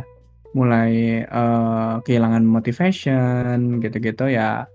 mulai 0.56 1.22
eh, 1.22 1.94
kehilangan 2.02 2.42
motivation 2.42 3.78
gitu-gitu 3.78 4.30
ya 4.30 4.66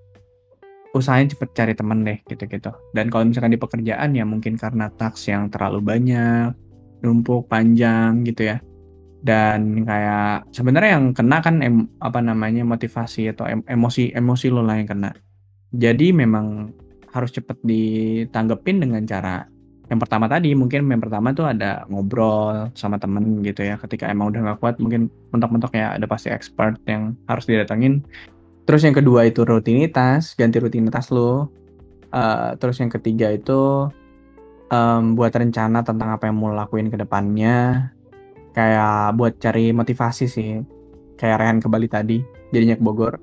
usahain 0.95 1.27
cepet 1.27 1.51
cari 1.51 1.73
temen 1.75 2.07
deh 2.07 2.17
gitu-gitu. 2.23 2.71
Dan 2.95 3.11
kalau 3.11 3.27
misalkan 3.27 3.51
di 3.51 3.59
pekerjaan 3.59 4.15
ya 4.15 4.23
mungkin 4.23 4.55
karena 4.55 4.87
taks 4.95 5.27
yang 5.27 5.51
terlalu 5.51 5.83
banyak, 5.83 6.55
numpuk 7.03 7.51
panjang 7.51 8.23
gitu 8.23 8.55
ya. 8.55 8.57
Dan 9.19 9.83
kayak 9.83 10.47
sebenarnya 10.55 10.95
yang 10.95 11.11
kena 11.11 11.43
kan 11.43 11.59
em- 11.59 11.91
apa 11.99 12.23
namanya 12.23 12.63
motivasi 12.63 13.35
atau 13.35 13.43
em- 13.43 13.67
emosi 13.67 14.15
emosi 14.15 14.47
lo 14.47 14.63
lah 14.63 14.79
yang 14.79 14.87
kena. 14.87 15.11
Jadi 15.75 16.15
memang 16.15 16.71
harus 17.11 17.35
cepet 17.35 17.59
ditanggepin 17.67 18.79
dengan 18.79 19.03
cara 19.03 19.43
yang 19.85 20.01
pertama 20.01 20.25
tadi 20.25 20.57
mungkin 20.57 20.89
yang 20.89 21.01
pertama 21.01 21.29
tuh 21.31 21.45
ada 21.45 21.85
ngobrol 21.89 22.73
sama 22.73 22.97
temen 22.97 23.45
gitu 23.45 23.61
ya 23.61 23.77
ketika 23.77 24.09
emang 24.09 24.33
udah 24.33 24.41
nggak 24.41 24.59
kuat 24.61 24.75
mungkin 24.81 25.13
mentok-mentok 25.29 25.77
ya 25.77 25.93
ada 25.93 26.05
pasti 26.09 26.33
expert 26.33 26.81
yang 26.89 27.13
harus 27.29 27.45
didatengin 27.45 28.01
Terus 28.65 28.81
yang 28.81 28.97
kedua 28.97 29.29
itu 29.29 29.45
rutinitas, 29.45 30.33
ganti 30.33 30.57
rutinitas 30.57 31.13
lo. 31.13 31.53
Eh, 32.09 32.57
terus 32.57 32.81
yang 32.81 32.89
ketiga 32.89 33.29
itu 33.29 33.85
em, 34.73 35.13
buat 35.13 35.29
rencana 35.29 35.85
tentang 35.85 36.17
apa 36.17 36.25
yang 36.25 36.41
mau 36.41 36.49
lakuin 36.49 36.89
ke 36.89 36.97
depannya. 36.97 37.93
Kayak 38.57 39.13
buat 39.21 39.37
cari 39.37 39.69
motivasi 39.69 40.25
sih. 40.25 40.53
kayak 41.15 41.39
Rehan 41.39 41.63
ke 41.63 41.71
Bali 41.71 41.87
tadi 41.87 42.19
jadinya 42.51 42.75
ke 42.75 42.83
Bogor 42.83 43.15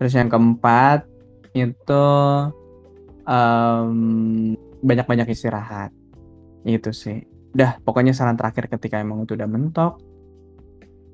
terus 0.00 0.16
yang 0.16 0.32
keempat 0.32 1.04
itu 1.52 2.06
um, 3.28 4.00
banyak-banyak 4.80 5.28
istirahat 5.28 5.92
itu 6.66 6.90
sih. 6.90 7.22
Udah 7.54 7.78
pokoknya 7.84 8.16
saran 8.16 8.34
terakhir 8.34 8.66
ketika 8.66 8.98
emang 8.98 9.22
itu 9.22 9.36
udah 9.38 9.46
mentok 9.46 10.00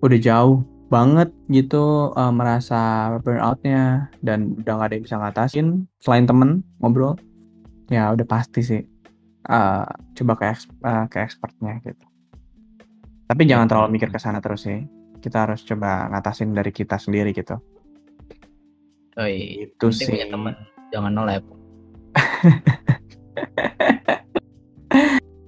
udah 0.01 0.17
jauh 0.17 0.65
banget 0.89 1.31
gitu 1.53 2.11
uh, 2.17 2.33
merasa 2.35 3.13
burnoutnya 3.23 4.11
dan 4.25 4.59
udah 4.59 4.73
gak 4.81 4.89
ada 4.91 4.95
yang 4.97 5.05
bisa 5.07 5.17
ngatasin 5.21 5.67
selain 6.03 6.27
temen 6.27 6.67
ngobrol 6.83 7.15
ya 7.93 8.11
udah 8.11 8.27
pasti 8.27 8.61
sih 8.65 8.83
uh, 9.47 9.87
coba 10.17 10.33
ke 10.41 10.45
uh, 10.83 11.07
ke 11.07 11.19
expertnya 11.23 11.79
gitu. 11.85 12.05
Tapi 13.31 13.43
jangan 13.47 13.71
terlalu 13.71 13.95
mikir 13.95 14.11
ke 14.11 14.19
sana 14.19 14.43
terus 14.43 14.67
sih. 14.67 14.83
Kita 15.23 15.47
harus 15.47 15.63
coba 15.63 16.11
ngatasin 16.11 16.51
dari 16.51 16.75
kita 16.75 16.99
sendiri 16.99 17.31
gitu. 17.31 17.61
Oh 19.21 19.29
iya 19.29 19.69
itu 19.69 19.87
sih. 19.93 20.09
punya 20.09 20.27
teman 20.33 20.55
jangan 20.91 21.13
nolep 21.15 21.45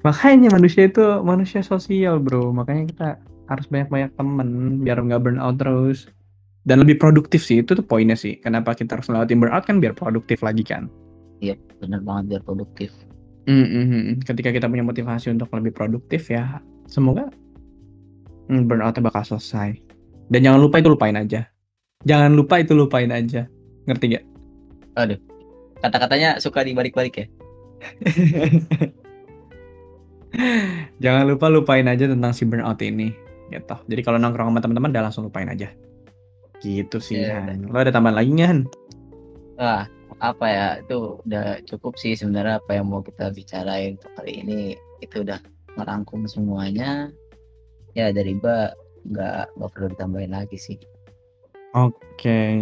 makanya 0.02 0.48
manusia 0.52 0.86
itu 0.86 1.02
manusia 1.22 1.60
sosial 1.62 2.18
bro. 2.18 2.50
Makanya 2.54 2.84
kita 2.90 3.08
harus 3.50 3.66
banyak-banyak 3.68 4.10
temen 4.14 4.48
biar 4.82 4.98
nggak 5.02 5.20
burn 5.22 5.38
out 5.38 5.58
terus. 5.58 6.10
Dan 6.62 6.78
lebih 6.86 7.02
produktif 7.02 7.42
sih 7.42 7.58
itu 7.58 7.74
tuh 7.74 7.82
poinnya 7.82 8.14
sih. 8.14 8.38
Kenapa 8.38 8.74
kita 8.78 8.94
harus 8.94 9.10
ngelewatin 9.10 9.42
burnout 9.42 9.64
kan 9.66 9.82
biar 9.82 9.98
produktif 9.98 10.46
lagi 10.46 10.62
kan? 10.62 10.86
Iya 11.42 11.58
benar 11.82 12.06
banget 12.06 12.38
biar 12.38 12.42
produktif. 12.46 12.90
Mm 13.42 13.66
-hmm. 13.66 14.22
ketika 14.22 14.54
kita 14.54 14.70
punya 14.70 14.86
motivasi 14.86 15.34
untuk 15.34 15.50
lebih 15.50 15.74
produktif 15.74 16.30
ya 16.30 16.62
semoga 16.86 17.26
mm, 18.46 18.70
burnoutnya 18.70 19.02
bakal 19.02 19.26
selesai. 19.26 19.74
Dan 20.30 20.46
jangan 20.46 20.62
lupa 20.62 20.78
itu 20.78 20.94
lupain 20.94 21.18
aja. 21.18 21.50
Jangan 22.06 22.38
lupa 22.38 22.62
itu 22.62 22.78
lupain 22.78 23.10
aja. 23.10 23.50
Ngerti 23.90 24.14
gak? 24.14 24.24
aduh. 24.94 25.18
Kata-katanya 25.82 26.38
suka 26.38 26.62
dibalik-balik 26.62 27.14
ya 27.18 27.26
Jangan 31.04 31.24
lupa 31.28 31.52
lupain 31.52 31.84
aja 31.88 32.08
tentang 32.08 32.32
si 32.32 32.48
burnout 32.48 32.80
ini 32.80 33.12
gitu. 33.52 33.76
Jadi 33.88 34.00
kalau 34.00 34.16
nongkrong 34.16 34.52
sama 34.52 34.60
teman-teman 34.64 34.90
udah 34.96 35.04
langsung 35.04 35.28
lupain 35.28 35.48
aja. 35.48 35.68
Gitu 36.64 36.96
sih 37.02 37.20
yeah, 37.20 37.44
Han. 37.44 37.68
Lo 37.68 37.82
ada 37.82 37.92
tambahan 37.92 38.16
lagi 38.16 38.32
Han? 38.40 38.64
Wah, 39.60 39.84
apa 40.22 40.46
ya 40.48 40.66
itu 40.80 41.20
udah 41.26 41.60
cukup 41.68 41.98
sih 42.00 42.16
sebenarnya 42.16 42.62
apa 42.62 42.80
yang 42.80 42.88
mau 42.88 43.04
kita 43.04 43.34
bicarain 43.34 44.00
untuk 44.00 44.12
kali 44.16 44.40
ini 44.40 44.58
itu 45.04 45.20
udah 45.20 45.42
merangkum 45.76 46.24
semuanya. 46.24 47.12
Ya 47.92 48.08
dari 48.08 48.32
Ba 48.38 48.72
nggak 49.04 49.58
nggak 49.58 49.70
perlu 49.76 49.86
ditambahin 49.92 50.32
lagi 50.32 50.56
sih. 50.56 50.78
Oke. 51.76 51.92
Okay. 52.16 52.60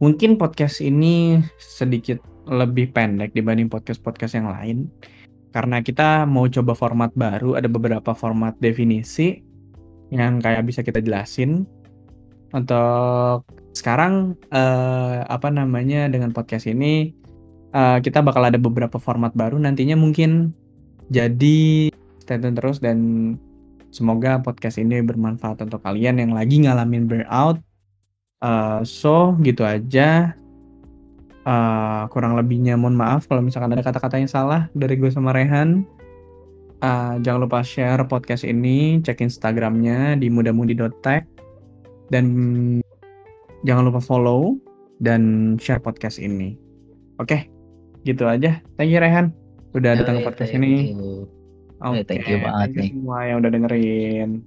Mungkin 0.00 0.40
podcast 0.40 0.80
ini 0.80 1.44
sedikit 1.60 2.24
lebih 2.48 2.96
pendek 2.96 3.36
dibanding 3.36 3.68
podcast-podcast 3.68 4.32
yang 4.40 4.48
lain 4.48 4.88
karena 5.50 5.82
kita 5.82 6.26
mau 6.30 6.46
coba 6.46 6.78
format 6.78 7.10
baru, 7.18 7.58
ada 7.58 7.66
beberapa 7.66 8.14
format 8.14 8.54
definisi 8.62 9.42
yang 10.14 10.38
kayak 10.38 10.66
bisa 10.66 10.86
kita 10.86 11.02
jelasin. 11.02 11.66
Untuk 12.50 13.46
sekarang 13.74 14.34
uh, 14.50 15.22
apa 15.30 15.50
namanya 15.54 16.10
dengan 16.10 16.34
podcast 16.34 16.66
ini 16.66 17.14
uh, 17.74 18.02
kita 18.02 18.18
bakal 18.18 18.42
ada 18.42 18.58
beberapa 18.58 18.98
format 18.98 19.30
baru 19.38 19.54
nantinya 19.62 19.94
mungkin 19.94 20.50
jadi 21.14 21.90
stay 22.18 22.38
tune 22.42 22.58
terus 22.58 22.82
dan 22.82 22.98
semoga 23.94 24.42
podcast 24.42 24.82
ini 24.82 25.02
bermanfaat 25.02 25.62
untuk 25.62 25.82
kalian 25.82 26.18
yang 26.22 26.34
lagi 26.34 26.62
ngalamin 26.62 27.06
burnout. 27.06 27.58
Uh, 28.40 28.80
so 28.82 29.36
gitu 29.44 29.62
aja 29.66 30.32
Uh, 31.40 32.04
kurang 32.12 32.36
lebihnya 32.36 32.76
mohon 32.76 32.92
maaf 32.92 33.24
kalau 33.24 33.40
misalkan 33.40 33.72
ada 33.72 33.80
kata-kata 33.80 34.20
yang 34.20 34.28
salah 34.28 34.68
dari 34.76 35.00
gue 35.00 35.08
sama 35.08 35.32
Rehan. 35.32 35.88
Uh, 36.80 37.16
jangan 37.20 37.48
lupa 37.48 37.60
share 37.64 38.00
podcast 38.08 38.44
ini, 38.44 39.00
cek 39.00 39.24
Instagramnya 39.24 40.16
di 40.20 40.28
mudamudi.tech 40.32 41.24
dan 42.12 42.24
jangan 43.64 43.88
lupa 43.88 44.00
follow 44.00 44.56
dan 45.00 45.54
share 45.56 45.80
podcast 45.80 46.20
ini. 46.20 46.56
Oke, 47.20 47.28
okay, 47.28 47.40
gitu 48.08 48.24
aja. 48.28 48.60
Thank 48.76 48.92
you 48.92 49.00
Rehan, 49.00 49.32
udah 49.76 49.96
datang 49.96 50.20
ke 50.20 50.28
podcast 50.28 50.52
ini. 50.56 50.96
Oke, 51.80 52.00
okay. 52.00 52.02
thank 52.04 52.24
you 52.28 52.36
banget 52.40 52.68
nih. 52.76 52.90
Semua 52.92 53.18
yang 53.28 53.36
udah 53.40 53.50
dengerin. 53.52 54.44